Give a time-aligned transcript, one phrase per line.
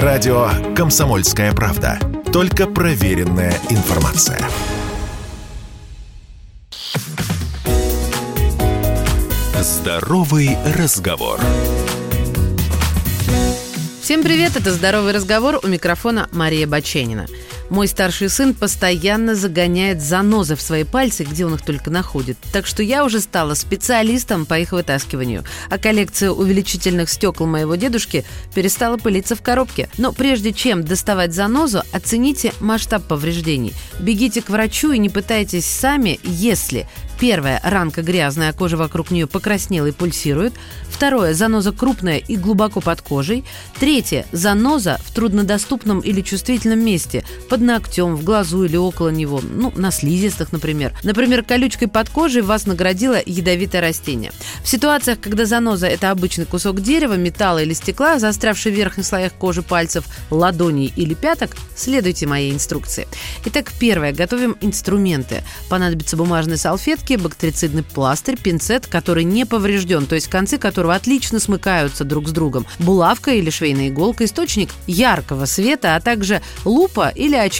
[0.00, 1.98] Радио «Комсомольская правда».
[2.32, 4.40] Только проверенная информация.
[9.60, 11.38] Здоровый разговор.
[14.00, 17.26] Всем привет, это «Здоровый разговор» у микрофона Мария Баченина.
[17.72, 22.36] Мой старший сын постоянно загоняет занозы в свои пальцы, где он их только находит.
[22.52, 25.42] Так что я уже стала специалистом по их вытаскиванию.
[25.70, 29.88] А коллекция увеличительных стекол моего дедушки перестала пылиться в коробке.
[29.96, 33.72] Но прежде чем доставать занозу, оцените масштаб повреждений.
[33.98, 36.86] Бегите к врачу и не пытайтесь сами, если
[37.22, 37.60] Первое.
[37.62, 40.54] Ранка грязная, а кожа вокруг нее покраснела и пульсирует.
[40.88, 41.34] Второе.
[41.34, 43.44] Заноза крупная и глубоко под кожей.
[43.78, 44.26] Третье.
[44.32, 47.24] Заноза в труднодоступном или чувствительном месте.
[47.48, 49.40] Под ногтем, в глазу или около него.
[49.42, 50.92] Ну, на слизистых, например.
[51.02, 54.32] Например, колючкой под кожей вас наградило ядовитое растение.
[54.62, 59.32] В ситуациях, когда заноза– это обычный кусок дерева, металла или стекла, застрявший в верхних слоях
[59.32, 63.06] кожи пальцев, ладоней или пяток, следуйте моей инструкции.
[63.44, 64.12] Итак, первое.
[64.12, 65.42] Готовим инструменты.
[65.68, 72.04] Понадобятся бумажные салфетки, бактерицидный пластырь, пинцет, который не поврежден, то есть концы которого отлично смыкаются
[72.04, 77.51] друг с другом, булавка или швейная иголка, источник яркого света, а также лупа или очки,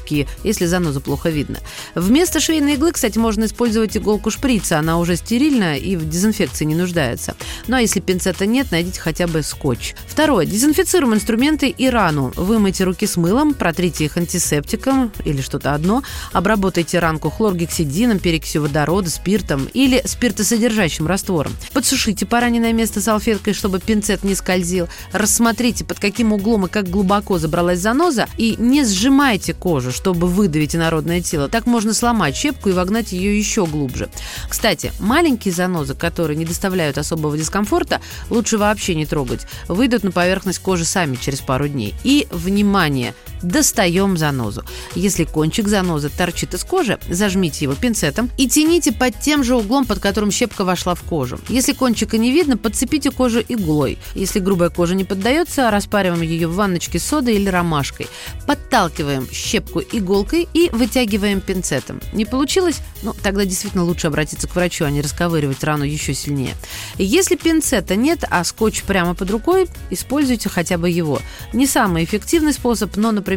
[0.45, 1.59] если занозу плохо видно.
[1.95, 6.75] Вместо швейной иглы, кстати, можно использовать иголку шприца, она уже стерильна и в дезинфекции не
[6.75, 7.35] нуждается.
[7.67, 9.95] Ну а если пинцета нет, найдите хотя бы скотч.
[10.07, 10.47] Второе.
[10.47, 12.33] Дезинфицируем инструменты и рану.
[12.37, 19.11] Вымойте руки с мылом, протрите их антисептиком или что-то одно, обработайте ранку хлоргексидином, перекисью водорода,
[19.11, 21.53] спиртом или спиртосодержащим раствором.
[21.73, 24.89] Подсушите пораненное место салфеткой, чтобы пинцет не скользил.
[25.13, 30.77] Рассмотрите, под каким углом и как глубоко забралась заноза, и не сжимайте кожу, чтобы выдавить
[30.77, 31.48] инородное тело.
[31.48, 34.09] Так можно сломать щепку и вогнать ее еще глубже.
[34.48, 39.47] Кстати, маленькие занозы, которые не доставляют особого дискомфорта, лучше вообще не трогать.
[39.69, 41.95] Выйдут на поверхность кожи сами через пару дней.
[42.05, 44.65] И, внимание, достаем занозу.
[44.95, 49.85] Если кончик занозы торчит из кожи, зажмите его пинцетом и тяните под тем же углом,
[49.85, 51.39] под которым щепка вошла в кожу.
[51.48, 53.98] Если кончика не видно, подцепите кожу иглой.
[54.14, 58.07] Если грубая кожа не поддается, распариваем ее в ванночке содой или ромашкой.
[58.47, 62.01] Подталкиваем щепку иголкой и вытягиваем пинцетом.
[62.13, 62.80] Не получилось?
[63.03, 66.55] Ну, тогда действительно лучше обратиться к врачу, а не расковыривать рану еще сильнее.
[66.98, 71.20] Если пинцета нет, а скотч прямо под рукой, используйте хотя бы его.
[71.53, 73.32] Не самый эффективный способ, но, например,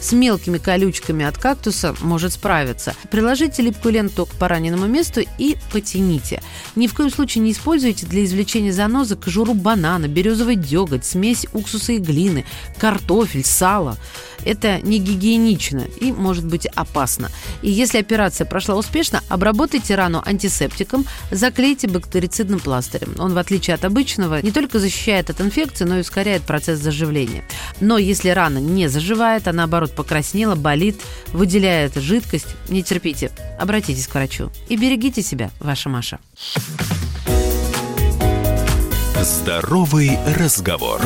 [0.00, 2.94] с мелкими колючками от кактуса может справиться.
[3.10, 6.42] Приложите липкую ленту к пораненному месту и потяните.
[6.76, 11.92] Ни в коем случае не используйте для извлечения занозы кожуру банана, березовый деготь, смесь уксуса
[11.92, 12.44] и глины,
[12.78, 13.96] картофель, сало.
[14.44, 17.30] Это не гигиенично и может быть опасно.
[17.62, 23.14] И если операция прошла успешно, обработайте рану антисептиком, заклейте бактерицидным пластырем.
[23.18, 27.44] Он, в отличие от обычного, не только защищает от инфекции, но и ускоряет процесс заживления.
[27.80, 31.00] Но если рана не заживает, а наоборот покраснела, болит,
[31.32, 34.50] выделяет жидкость, не терпите, обратитесь к врачу.
[34.68, 36.18] И берегите себя, ваша Маша.
[39.20, 41.00] Здоровый разговор.